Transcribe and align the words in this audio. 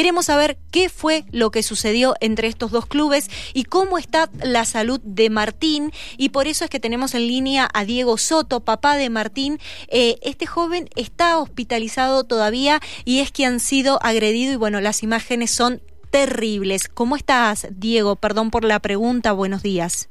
queremos 0.00 0.24
saber 0.24 0.56
qué 0.72 0.88
fue 0.88 1.24
lo 1.30 1.50
que 1.50 1.62
sucedió 1.62 2.14
entre 2.22 2.48
estos 2.48 2.70
dos 2.70 2.86
clubes 2.86 3.28
y 3.52 3.64
cómo 3.64 3.98
está 3.98 4.30
la 4.42 4.64
salud 4.64 4.98
de 5.04 5.28
Martín. 5.28 5.90
Y 6.16 6.30
por 6.30 6.46
eso 6.46 6.64
es 6.64 6.70
que 6.70 6.80
tenemos 6.80 7.14
en 7.14 7.28
línea 7.28 7.68
a 7.74 7.84
Diego 7.84 8.16
Soto, 8.16 8.60
papá 8.60 8.96
de 8.96 9.10
Martín. 9.10 9.58
Eh, 9.88 10.16
este 10.22 10.46
joven 10.46 10.88
está 10.96 11.38
hospitalizado 11.38 12.24
todavía 12.24 12.80
y 13.04 13.20
es 13.20 13.30
que 13.30 13.44
han 13.44 13.60
sido 13.60 13.98
agredido 14.00 14.54
y 14.54 14.56
bueno, 14.56 14.80
las 14.80 15.02
imágenes 15.02 15.50
son 15.50 15.82
terribles. 16.10 16.88
¿Cómo 16.88 17.14
estás, 17.14 17.68
Diego? 17.70 18.16
Perdón 18.16 18.50
por 18.50 18.64
la 18.64 18.80
pregunta. 18.80 19.32
Buenos 19.32 19.62
días. 19.62 20.08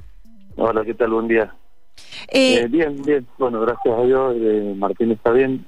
Hola, 0.55 0.85
¿qué 0.85 0.93
tal? 0.93 1.09
Buen 1.09 1.27
día. 1.27 1.55
Eh, 2.27 2.59
eh, 2.59 2.67
bien, 2.67 3.01
bien. 3.01 3.25
Bueno, 3.39 3.59
gracias 3.61 3.97
a 3.97 4.03
Dios, 4.03 4.35
eh, 4.37 4.75
Martín 4.77 5.11
está 5.13 5.31
bien, 5.31 5.65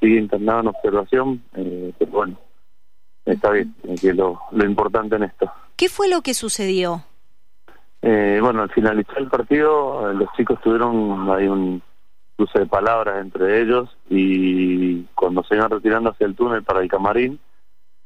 sigue 0.00 0.18
internado 0.18 0.60
en 0.60 0.66
observación, 0.68 1.42
pero 1.52 2.10
bueno, 2.10 2.38
está 3.30 3.50
bien, 3.50 3.74
que 4.00 4.10
es 4.10 4.16
lo, 4.16 4.40
lo 4.52 4.64
importante 4.64 5.16
en 5.16 5.24
esto. 5.24 5.50
¿Qué 5.76 5.88
fue 5.88 6.08
lo 6.08 6.22
que 6.22 6.34
sucedió? 6.34 7.04
bueno, 8.02 8.62
al 8.62 8.70
finalizar 8.70 9.18
el 9.18 9.28
partido, 9.28 10.12
los 10.14 10.28
chicos 10.36 10.58
tuvieron 10.62 11.30
ahí 11.30 11.46
un 11.46 11.82
cruce 12.36 12.60
de 12.60 12.66
palabras 12.66 13.20
entre 13.20 13.60
ellos 13.60 13.94
y 14.08 15.02
cuando 15.14 15.44
se 15.44 15.56
iban 15.56 15.70
retirando 15.70 16.10
hacia 16.10 16.26
el 16.26 16.34
túnel 16.34 16.62
para 16.62 16.80
el 16.80 16.88
camarín, 16.88 17.38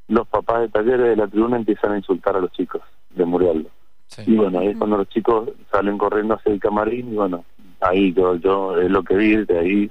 los 0.09 0.27
papás 0.27 0.63
de 0.63 0.69
talleres 0.69 1.07
de 1.07 1.17
la 1.17 1.29
tribuna 1.29 1.57
empiezan 1.57 1.93
a 1.93 1.97
insultar 1.97 2.37
a 2.37 2.41
los 2.41 2.51
chicos 2.53 2.83
de 3.11 3.25
Murialdo. 3.25 3.71
Y 4.27 4.37
bueno, 4.37 4.59
ahí 4.59 4.69
es 4.69 4.77
cuando 4.77 4.99
los 4.99 5.09
chicos 5.09 5.51
salen 5.71 5.99
corriendo 5.99 6.35
hacia 6.35 6.53
el 6.53 6.61
camarín 6.61 7.13
y 7.13 7.17
bueno, 7.17 7.45
ahí 7.81 8.13
yo, 8.13 8.35
yo 8.37 8.79
es 8.79 8.91
lo 8.91 9.03
que 9.03 9.15
vi, 9.15 9.37
de 9.45 9.59
ahí 9.59 9.91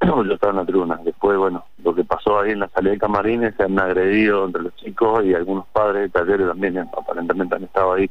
yo 0.00 0.34
estaba 0.34 0.52
en 0.52 0.58
la 0.58 0.66
tribuna. 0.66 1.00
Después, 1.04 1.36
bueno, 1.38 1.64
lo 1.82 1.94
que 1.94 2.03
pasó 2.34 2.40
ahí 2.40 2.52
en 2.52 2.60
la 2.60 2.68
salida 2.68 2.92
de 2.92 2.98
camarines, 2.98 3.54
se 3.56 3.64
han 3.64 3.78
agredido 3.78 4.44
entre 4.44 4.62
los 4.62 4.74
chicos 4.76 5.24
y 5.24 5.34
algunos 5.34 5.66
padres 5.68 6.02
de 6.02 6.08
talleres 6.10 6.48
también 6.48 6.78
aparentemente 6.78 7.54
han 7.54 7.64
estado 7.64 7.94
ahí. 7.94 8.10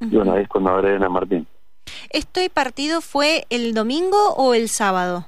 Y 0.00 0.16
bueno, 0.16 0.32
ahí 0.34 0.42
es 0.42 0.48
cuando 0.48 0.70
agreden 0.70 1.04
a 1.04 1.08
Martín. 1.08 1.46
¿Este 2.10 2.50
partido 2.50 3.00
fue 3.00 3.44
el 3.50 3.74
domingo 3.74 4.34
o 4.36 4.54
el 4.54 4.68
sábado? 4.68 5.26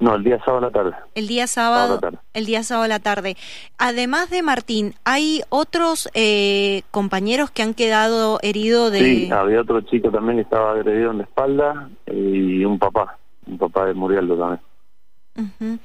No, 0.00 0.16
el 0.16 0.24
día 0.24 0.38
sábado 0.44 0.58
a 0.58 0.60
la 0.62 0.70
tarde. 0.72 0.96
El 1.14 1.28
día 1.28 1.46
sábado, 1.46 2.00
el 2.32 2.46
día 2.46 2.64
sábado 2.64 2.86
a 2.86 2.88
la 2.88 2.98
tarde. 2.98 3.36
Además 3.78 4.30
de 4.30 4.42
Martín, 4.42 4.94
¿hay 5.04 5.42
otros 5.48 6.08
eh, 6.14 6.82
compañeros 6.90 7.52
que 7.52 7.62
han 7.62 7.74
quedado 7.74 8.40
heridos 8.42 8.90
de...? 8.90 8.98
Sí, 8.98 9.30
había 9.30 9.60
otro 9.60 9.80
chico 9.82 10.10
también 10.10 10.38
que 10.38 10.42
estaba 10.42 10.72
agredido 10.72 11.12
en 11.12 11.18
la 11.18 11.24
espalda 11.24 11.88
y 12.06 12.64
un 12.64 12.80
papá, 12.80 13.16
un 13.46 13.58
papá 13.58 13.86
de 13.86 13.94
Murialdo 13.94 14.36
también. 14.36 15.80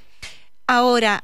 Ahora, 0.66 1.24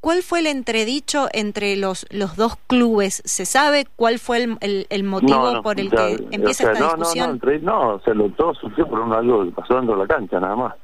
¿cuál 0.00 0.22
fue 0.22 0.40
el 0.40 0.46
entredicho 0.46 1.28
entre 1.32 1.76
los, 1.76 2.06
los 2.10 2.36
dos 2.36 2.56
clubes? 2.66 3.22
¿Se 3.24 3.44
sabe 3.44 3.86
cuál 3.96 4.18
fue 4.18 4.42
el, 4.60 4.86
el, 4.88 5.04
motivo 5.04 5.62
por 5.62 5.78
el 5.78 5.90
que 5.90 6.26
empieza 6.30 6.72
esta 6.72 6.84
discusión? 6.86 7.40
No, 7.42 7.58
no, 7.60 7.92
no, 7.92 8.00
se 8.00 8.14
lo, 8.14 8.30
todo 8.30 8.54
surgió 8.54 8.88
por 8.88 9.00
un, 9.00 9.12
algo 9.12 9.44
que 9.44 9.52
pasó 9.52 9.76
dentro 9.76 9.94
de 9.94 10.02
la 10.02 10.08
cancha, 10.08 10.40
nada 10.40 10.56
más. 10.56 10.74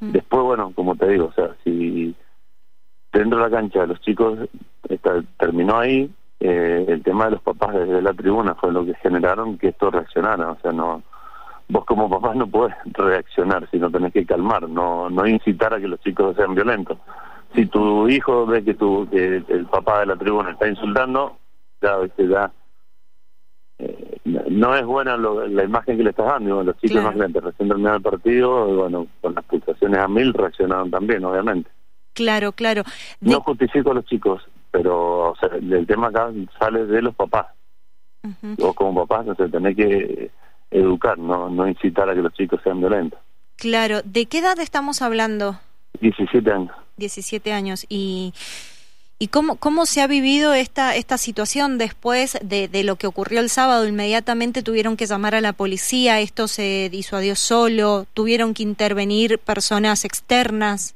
Después, 0.00 0.42
bueno, 0.42 0.72
como 0.74 0.96
te 0.96 1.08
digo, 1.08 1.26
o 1.26 1.32
sea, 1.32 1.54
si 1.64 2.14
dentro 3.12 3.38
de 3.38 3.44
la 3.44 3.56
cancha 3.56 3.86
los 3.86 4.00
chicos 4.00 4.38
está, 4.88 5.22
terminó 5.38 5.78
ahí, 5.78 6.10
eh, 6.40 6.84
el 6.88 7.02
tema 7.02 7.26
de 7.26 7.32
los 7.32 7.42
papás 7.42 7.74
desde 7.74 8.02
la 8.02 8.12
tribuna 8.12 8.54
fue 8.54 8.72
lo 8.72 8.84
que 8.84 8.94
generaron 8.94 9.58
que 9.58 9.68
esto 9.68 9.90
reaccionara, 9.90 10.50
o 10.50 10.58
sea, 10.60 10.72
no 10.72 11.02
vos 11.68 11.84
como 11.84 12.08
papás 12.08 12.36
no 12.36 12.46
podés 12.46 12.76
reaccionar, 12.84 13.68
sino 13.70 13.90
tenés 13.90 14.12
que 14.12 14.24
calmar, 14.24 14.68
no 14.68 15.10
no 15.10 15.26
incitar 15.26 15.74
a 15.74 15.80
que 15.80 15.88
los 15.88 16.00
chicos 16.00 16.36
sean 16.36 16.54
violentos. 16.54 16.98
Si 17.54 17.66
tu 17.66 18.08
hijo 18.08 18.46
ve 18.46 18.64
que 18.64 18.74
tu 18.74 19.08
que 19.10 19.42
el 19.48 19.66
papá 19.66 20.00
de 20.00 20.06
la 20.06 20.16
tribuna 20.16 20.50
está 20.50 20.68
insultando, 20.68 21.38
ya 21.80 21.98
ya 22.18 22.52
eh, 23.78 24.18
no 24.24 24.74
es 24.74 24.84
buena 24.84 25.16
la 25.16 25.64
imagen 25.64 25.96
que 25.96 26.02
le 26.02 26.10
estás 26.10 26.26
dando. 26.26 26.62
Los 26.62 26.76
chicos 26.78 27.02
más 27.02 27.14
grandes 27.14 27.42
recién 27.42 27.68
terminaron 27.68 27.98
el 27.98 28.02
partido, 28.02 28.66
bueno, 28.74 29.06
con 29.20 29.34
las 29.34 29.44
pulsaciones 29.44 29.98
a 29.98 30.08
mil 30.08 30.32
reaccionaron 30.32 30.90
también, 30.90 31.24
obviamente. 31.24 31.70
Claro, 32.12 32.52
claro. 32.52 32.82
No 33.20 33.40
justifico 33.42 33.90
a 33.90 33.94
los 33.94 34.06
chicos, 34.06 34.42
pero 34.70 35.30
o 35.32 35.36
sea, 35.36 35.50
el 35.50 35.86
tema 35.86 36.08
acá 36.08 36.30
sale 36.58 36.86
de 36.86 37.02
los 37.02 37.14
papás. 37.14 37.46
O 38.60 38.74
como 38.74 39.06
papás, 39.06 39.26
no 39.26 39.34
sé, 39.36 39.48
tenés 39.48 39.76
que 39.76 40.30
educar, 40.70 41.16
no, 41.16 41.48
no 41.48 41.68
incitar 41.68 42.08
a 42.10 42.14
que 42.14 42.22
los 42.22 42.32
chicos 42.32 42.60
sean 42.64 42.80
violentos. 42.80 43.20
Claro. 43.56 44.00
¿De 44.04 44.26
qué 44.26 44.38
edad 44.38 44.58
estamos 44.58 45.00
hablando? 45.00 45.60
17 46.00 46.50
años. 46.50 46.76
17 46.96 47.52
años. 47.52 47.86
Y 47.88 48.32
¿Y 49.18 49.28
cómo, 49.28 49.56
cómo 49.56 49.86
se 49.86 50.02
ha 50.02 50.06
vivido 50.06 50.52
esta, 50.52 50.94
esta 50.94 51.16
situación 51.16 51.78
después 51.78 52.38
de, 52.42 52.68
de, 52.68 52.84
lo 52.84 52.96
que 52.96 53.06
ocurrió 53.06 53.40
el 53.40 53.48
sábado? 53.48 53.88
Inmediatamente 53.88 54.62
tuvieron 54.62 54.98
que 54.98 55.06
llamar 55.06 55.34
a 55.34 55.40
la 55.40 55.54
policía, 55.54 56.20
esto 56.20 56.48
se 56.48 56.90
disuadió 56.90 57.34
solo, 57.34 58.04
tuvieron 58.12 58.52
que 58.52 58.62
intervenir 58.62 59.38
personas 59.38 60.04
externas. 60.04 60.94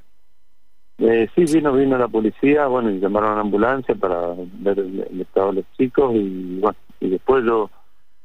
Eh, 0.99 1.31
sí, 1.35 1.45
vino, 1.51 1.73
vino 1.73 1.97
la 1.97 2.09
policía, 2.09 2.67
bueno, 2.67 2.91
y 2.91 3.01
llamaron 3.01 3.33
a 3.33 3.35
la 3.37 3.41
ambulancia 3.41 3.95
para 3.95 4.35
ver 4.37 4.79
el, 4.81 5.19
estado 5.19 5.49
de 5.49 5.55
los 5.55 5.65
chicos 5.79 6.15
y 6.15 6.59
bueno, 6.61 6.77
y 7.01 7.09
después 7.09 7.43
yo 7.47 7.71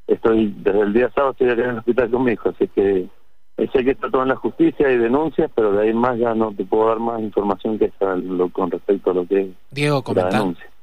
estoy, 0.07 0.53
desde 0.57 0.81
el 0.81 0.91
día 0.91 1.09
sábado 1.15 1.31
estoy 1.31 1.51
acá 1.51 1.63
en 1.63 1.69
el 1.69 1.77
hospital 1.77 2.11
con 2.11 2.25
mi 2.25 2.33
hijo, 2.33 2.49
así 2.49 2.67
que 2.67 3.07
sé 3.57 3.83
que 3.83 3.91
está 3.91 4.09
todo 4.09 4.23
en 4.23 4.29
la 4.29 4.35
justicia 4.35 4.91
y 4.91 4.97
denuncias, 4.97 5.49
pero 5.55 5.71
de 5.71 5.83
ahí 5.83 5.93
más 5.93 6.17
ya 6.17 6.33
no 6.33 6.53
te 6.53 6.65
puedo 6.65 6.87
dar 6.87 6.99
más 6.99 7.21
información 7.21 7.79
que 7.79 7.85
esa 7.85 8.15
lo, 8.15 8.49
con 8.49 8.69
respecto 8.69 9.11
a 9.11 9.13
lo 9.13 9.25
que 9.25 9.41
es 9.41 9.47
Diego, 9.71 10.03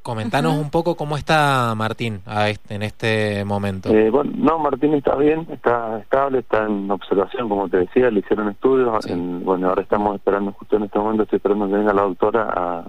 comentanos 0.02 0.56
un 0.56 0.70
poco 0.70 0.96
cómo 0.96 1.16
está 1.16 1.74
Martín 1.76 2.20
a 2.26 2.48
este, 2.48 2.74
en 2.74 2.82
este 2.82 3.44
momento. 3.44 3.90
Eh, 3.90 4.10
bueno, 4.10 4.32
no, 4.36 4.58
Martín 4.58 4.94
está 4.94 5.16
bien, 5.16 5.46
está 5.50 6.00
estable, 6.00 6.40
está 6.40 6.64
en 6.64 6.90
observación, 6.90 7.48
como 7.48 7.68
te 7.68 7.78
decía, 7.78 8.10
le 8.10 8.20
hicieron 8.20 8.48
estudios. 8.48 9.06
bueno, 9.44 9.68
ahora 9.68 9.82
estamos 9.82 10.16
esperando, 10.16 10.52
justo 10.52 10.76
en 10.76 10.84
este 10.84 10.98
momento, 10.98 11.22
estoy 11.22 11.36
esperando 11.36 11.68
que 11.68 11.74
venga 11.74 11.92
la 11.92 12.02
doctora 12.02 12.48
a, 12.54 12.84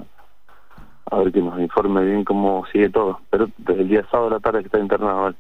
a 1.12 1.18
ver 1.18 1.32
que 1.32 1.42
nos 1.42 1.60
informe 1.60 2.04
bien 2.04 2.24
cómo 2.24 2.66
sigue 2.72 2.90
todo. 2.90 3.20
Pero 3.30 3.48
desde 3.58 3.82
el 3.82 3.90
día 3.90 4.08
sábado 4.10 4.30
de 4.30 4.36
la 4.36 4.40
tarde 4.40 4.60
que 4.60 4.68
está 4.68 4.80
internado. 4.80 5.34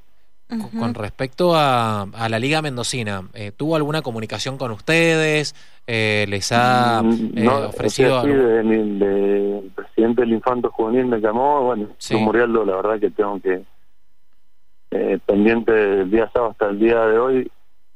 Con 0.77 0.93
respecto 0.93 1.53
a, 1.55 2.05
la 2.29 2.39
Liga 2.39 2.61
Mendocina, 2.61 3.23
eh, 3.33 3.51
¿tuvo 3.55 3.75
alguna 3.75 4.01
comunicación 4.01 4.57
con 4.57 4.71
ustedes? 4.71 5.55
Eh, 5.85 6.25
¿Les 6.29 6.51
ha 6.51 7.01
mm, 7.03 7.37
eh, 7.37 7.47
ofrecido 7.49 8.21
sí, 8.23 8.29
el 8.29 9.71
presidente 9.75 10.21
del 10.21 10.33
Infanto 10.33 10.71
Juvenil 10.71 11.05
me 11.05 11.19
llamó, 11.19 11.63
bueno, 11.63 11.87
sí. 11.97 12.15
Murialdo, 12.15 12.65
la 12.65 12.75
verdad 12.77 12.99
que 12.99 13.11
tengo 13.11 13.39
que, 13.39 13.63
pendiente 15.25 15.71
del 15.71 16.11
día 16.11 16.29
sábado 16.33 16.51
hasta 16.51 16.69
el 16.69 16.79
día 16.79 17.05
de 17.05 17.19
hoy, 17.19 17.51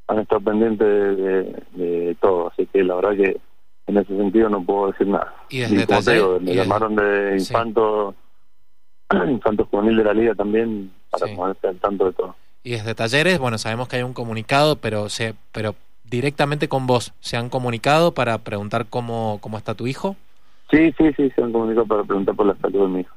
han 0.08 0.20
estado 0.20 0.42
pendientes 0.42 0.88
de, 0.88 2.18
todo, 2.20 2.50
así 2.50 2.66
que 2.66 2.84
la 2.84 2.96
verdad 2.96 3.16
que 3.16 3.38
en 3.88 3.98
ese 3.98 4.18
sentido 4.18 4.50
no 4.50 4.64
puedo 4.64 4.92
decir 4.92 5.08
nada. 5.08 5.34
Y 5.50 5.60
desde 5.60 6.40
me 6.40 6.56
llamaron 6.56 6.96
de 6.96 7.38
Infanto, 7.38 8.16
Infanto 9.30 9.66
Juvenil 9.66 9.98
de 9.98 10.04
la 10.04 10.14
Liga 10.14 10.36
también, 10.36 10.92
para 11.10 11.34
ponerse 11.36 11.68
al 11.68 11.78
tanto 11.78 12.06
de 12.06 12.14
todo. 12.14 12.36
Y 12.68 12.72
desde 12.72 12.96
talleres, 12.96 13.40
bueno, 13.40 13.58
sabemos 13.58 13.88
que 13.88 13.96
hay 13.96 14.04
un 14.04 14.12
comunicado, 14.12 14.76
pero 14.76 15.08
se, 15.08 15.36
pero 15.54 15.76
directamente 16.04 16.68
con 16.68 16.86
vos, 16.86 17.14
¿se 17.22 17.38
han 17.38 17.48
comunicado 17.48 18.14
para 18.14 18.40
preguntar 18.40 18.88
cómo, 18.90 19.38
cómo 19.40 19.58
está 19.58 19.74
tu 19.74 19.88
hijo? 19.88 20.18
Sí, 20.70 20.92
sí, 20.98 21.14
sí, 21.16 21.30
se 21.34 21.42
han 21.42 21.54
comunicado 21.54 21.88
para 21.88 22.04
preguntar 22.04 22.36
por 22.36 22.46
la 22.46 22.58
salud 22.58 22.82
de 22.82 22.88
mi 22.90 23.00
hijo. 23.00 23.16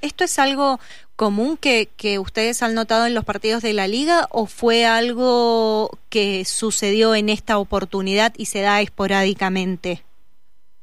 ¿Esto 0.00 0.24
es 0.24 0.36
algo 0.40 0.80
común 1.14 1.56
que, 1.58 1.90
que 1.96 2.18
ustedes 2.18 2.60
han 2.64 2.74
notado 2.74 3.06
en 3.06 3.14
los 3.14 3.24
partidos 3.24 3.62
de 3.62 3.72
la 3.72 3.86
liga 3.86 4.26
o 4.30 4.46
fue 4.46 4.84
algo 4.84 5.90
que 6.08 6.44
sucedió 6.44 7.14
en 7.14 7.28
esta 7.28 7.58
oportunidad 7.58 8.32
y 8.36 8.46
se 8.46 8.62
da 8.62 8.80
esporádicamente? 8.80 10.02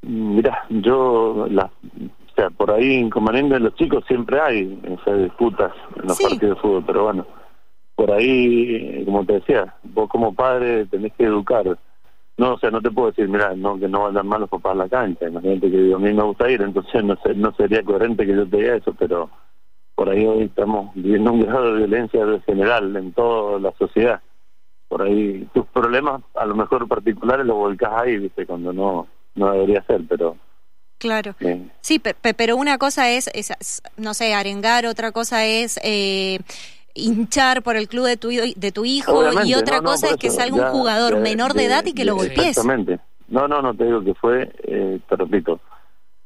Mira, 0.04 0.64
yo, 0.70 1.48
la, 1.50 1.66
o 1.66 2.36
sea, 2.38 2.50
por 2.50 2.72
ahí 2.72 2.94
inconvenientes 2.94 3.58
de 3.58 3.60
los 3.60 3.76
chicos 3.76 4.06
siempre 4.08 4.40
hay, 4.40 4.80
esas 4.86 5.22
disputas 5.22 5.74
en 5.98 6.08
los 6.08 6.18
partidos 6.18 6.56
de 6.56 6.62
fútbol, 6.62 6.84
pero 6.88 7.04
bueno, 7.04 7.28
por 8.00 8.14
ahí, 8.14 9.04
como 9.04 9.26
te 9.26 9.34
decía, 9.34 9.76
vos 9.84 10.08
como 10.08 10.34
padre 10.34 10.86
tenés 10.86 11.12
que 11.18 11.26
educar. 11.26 11.78
No, 12.38 12.54
o 12.54 12.58
sea, 12.58 12.72
no 12.72 12.82
te 12.82 12.90
puedo 12.92 13.10
decir, 13.10 13.28
mira, 13.28 13.54
no, 13.58 13.78
que 13.78 13.90
no 13.90 14.04
vayan 14.04 14.26
mal 14.26 14.40
los 14.40 14.50
papás 14.50 14.72
a 14.72 14.76
la 14.76 14.88
cancha. 14.88 15.28
Imagínate 15.28 15.70
que 15.70 15.94
a 15.94 15.98
mí 15.98 16.14
me 16.14 16.24
gusta 16.24 16.50
ir, 16.50 16.62
entonces 16.62 17.04
no, 17.04 17.18
sé, 17.18 17.34
no 17.34 17.54
sería 17.56 17.84
coherente 17.84 18.26
que 18.26 18.34
yo 18.34 18.48
te 18.48 18.56
diga 18.56 18.76
eso, 18.78 18.96
pero 18.98 19.30
por 19.96 20.10
ahí 20.10 20.26
hoy 20.26 20.44
estamos 20.44 20.96
viviendo 20.96 21.34
un 21.34 21.42
grado 21.42 21.74
de 21.74 21.80
violencia 21.80 22.26
general 22.46 22.96
en 22.96 23.12
toda 23.12 23.60
la 23.60 23.74
sociedad. 23.74 24.22
Por 24.88 25.02
ahí 25.02 25.46
tus 25.54 25.66
problemas, 25.66 26.22
a 26.36 26.46
lo 26.46 26.56
mejor 26.56 26.88
particulares, 26.88 27.46
los 27.46 27.58
volcás 27.58 27.92
ahí, 27.96 28.18
viste, 28.18 28.46
cuando 28.46 28.72
no, 28.72 29.08
no 29.36 29.52
debería 29.52 29.84
ser, 29.84 30.04
pero 30.08 30.38
Claro. 31.00 31.34
Sí, 31.80 32.02
pero 32.36 32.58
una 32.58 32.78
cosa 32.78 33.10
es, 33.10 33.30
es, 33.34 33.82
no 33.96 34.14
sé, 34.14 34.34
arengar, 34.34 34.86
otra 34.86 35.14
cosa 35.14 35.46
es 35.46 35.80
eh, 35.82 36.40
hinchar 36.94 37.62
por 37.64 37.76
el 37.76 37.88
club 37.88 38.06
de 38.06 38.18
tu, 38.18 38.30
de 38.30 38.72
tu 38.72 38.86
hijo 38.86 39.24
y 39.46 39.54
otra 39.56 39.82
cosa 39.82 40.08
es 40.10 40.18
que 40.18 40.30
salga 40.30 40.56
un 40.56 40.72
jugador 40.72 41.20
menor 41.20 41.54
de, 41.54 41.66
edad 41.66 41.86
y 41.86 41.94
que 41.94 42.06
lo 42.06 42.16
golpees. 42.16 42.58
Exactamente. 42.58 43.00
No, 43.28 43.48
no, 43.48 43.62
no, 43.62 43.74
te 43.74 43.86
digo 43.86 44.04
que 44.04 44.14
fue, 44.16 44.52
eh, 44.64 45.00
te 45.08 45.16
repito, 45.16 45.60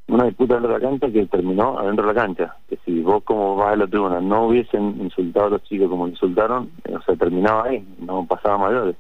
una 0.08 0.26
disputa 0.26 0.56
dentro 0.56 0.74
de 0.74 0.80
la 0.80 0.90
cancha 0.90 1.12
que 1.12 1.26
terminó 1.26 1.78
adentro 1.80 2.08
de 2.08 2.14
la 2.14 2.22
cancha. 2.22 2.58
Que 2.70 2.78
si 2.86 3.02
vos 3.02 3.24
como 3.24 3.56
vas 3.56 3.74
a 3.74 3.76
la 3.76 3.88
tribuna 3.88 4.22
no 4.22 4.48
hubiesen 4.48 5.02
insultado 5.02 5.48
a 5.48 5.50
los 5.50 5.64
chicos 5.64 5.90
como 5.90 6.08
insultaron, 6.08 6.72
o 6.90 7.02
sea, 7.04 7.16
terminaba 7.16 7.66
ahí, 7.66 7.86
no 8.00 8.26
pasaba 8.26 8.58
mayores. 8.58 8.96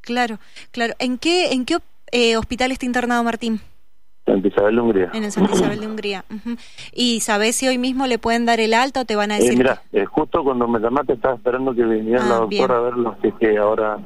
Claro, 0.00 0.38
claro. 0.70 0.94
¿En 0.98 1.18
qué, 1.18 1.52
en 1.52 1.64
qué 1.64 1.78
eh, 2.12 2.36
hospital 2.36 2.72
está 2.72 2.86
internado 2.86 3.22
Martín? 3.24 3.60
Santa 4.28 4.48
Isabel 4.48 4.74
de 4.76 4.80
Hungría. 4.80 5.10
En 5.14 5.24
el 5.24 5.32
Santa 5.32 5.54
Isabel 5.54 5.80
de 5.80 5.86
Hungría. 5.88 6.24
¿Y 6.92 7.20
sabés 7.20 7.56
si 7.56 7.66
hoy 7.66 7.78
mismo 7.78 8.06
le 8.06 8.18
pueden 8.18 8.44
dar 8.46 8.60
el 8.60 8.74
alta 8.74 9.00
o 9.00 9.04
te 9.04 9.16
van 9.16 9.32
a 9.32 9.36
decir? 9.36 9.54
Eh, 9.54 9.56
mira, 9.56 9.82
eh, 9.92 10.04
justo 10.04 10.44
cuando 10.44 10.68
me 10.68 10.78
llamaste 10.78 11.14
estaba 11.14 11.34
esperando 11.34 11.74
que 11.74 11.82
viniera 11.84 12.24
la 12.24 12.36
ah, 12.36 12.40
doctora 12.40 12.76
a 12.76 12.80
verlo, 12.80 13.16
así 13.18 13.32
que 13.40 13.56
ahora 13.56 13.98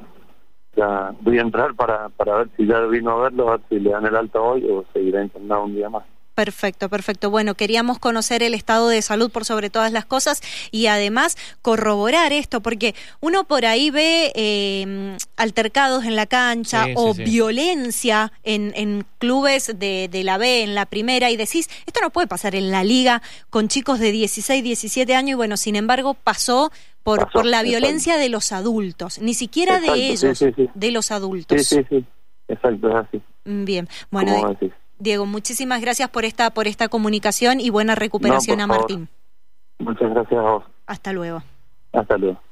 ya 0.76 1.12
voy 1.20 1.38
a 1.38 1.42
entrar 1.42 1.74
para, 1.74 2.08
para 2.10 2.36
ver 2.38 2.50
si 2.56 2.66
ya 2.66 2.80
vino 2.82 3.10
a 3.10 3.22
verlo, 3.24 3.48
a 3.48 3.56
ver 3.56 3.60
si 3.68 3.80
le 3.80 3.90
dan 3.90 4.06
el 4.06 4.16
alta 4.16 4.40
hoy 4.40 4.64
o 4.70 4.84
seguirá 4.92 5.22
internado 5.22 5.64
un 5.64 5.74
día 5.74 5.90
más. 5.90 6.04
Perfecto, 6.34 6.88
perfecto. 6.88 7.30
Bueno, 7.30 7.54
queríamos 7.54 7.98
conocer 7.98 8.42
el 8.42 8.54
estado 8.54 8.88
de 8.88 9.02
salud 9.02 9.30
por 9.30 9.44
sobre 9.44 9.68
todas 9.68 9.92
las 9.92 10.06
cosas 10.06 10.40
y 10.70 10.86
además 10.86 11.36
corroborar 11.60 12.32
esto, 12.32 12.62
porque 12.62 12.94
uno 13.20 13.44
por 13.44 13.66
ahí 13.66 13.90
ve 13.90 14.32
eh, 14.34 15.16
altercados 15.36 16.04
en 16.04 16.16
la 16.16 16.26
cancha 16.26 16.86
o 16.96 17.12
violencia 17.12 18.32
en, 18.44 18.72
en 18.76 19.04
clubes 19.18 19.78
de, 19.78 20.08
de, 20.10 20.24
la 20.24 20.38
B, 20.38 20.62
en 20.62 20.74
la 20.74 20.86
primera, 20.86 21.30
y 21.30 21.36
decís, 21.36 21.68
esto 21.86 22.00
no 22.00 22.08
puede 22.08 22.26
pasar 22.26 22.54
en 22.54 22.70
la 22.70 22.82
liga 22.82 23.20
con 23.50 23.68
chicos 23.68 23.98
de 23.98 24.10
16, 24.10 24.64
17 24.64 25.14
años, 25.14 25.32
y 25.32 25.34
bueno, 25.34 25.58
sin 25.58 25.76
embargo 25.76 26.14
pasó 26.14 26.72
por, 27.02 27.30
por 27.30 27.44
la 27.44 27.62
violencia 27.62 28.16
de 28.16 28.30
los 28.30 28.52
adultos, 28.52 29.20
ni 29.20 29.34
siquiera 29.34 29.80
de 29.80 30.12
ellos, 30.12 30.42
de 30.74 30.90
los 30.92 31.10
adultos. 31.10 31.66
Sí, 31.66 31.76
sí, 31.76 31.86
sí, 31.90 32.04
exacto, 32.48 32.88
es 32.88 32.94
así. 32.94 33.22
Bien, 33.44 33.86
bueno. 34.10 34.56
Diego, 35.02 35.26
muchísimas 35.26 35.80
gracias 35.80 36.08
por 36.08 36.24
esta, 36.24 36.50
por 36.50 36.68
esta 36.68 36.88
comunicación 36.88 37.58
y 37.58 37.70
buena 37.70 37.96
recuperación 37.96 38.60
a 38.60 38.68
Martín. 38.68 39.08
Muchas 39.80 40.08
gracias 40.10 40.38
a 40.38 40.42
vos. 40.42 40.64
Hasta 40.86 41.12
luego. 41.12 41.42
Hasta 41.92 42.16
luego. 42.16 42.38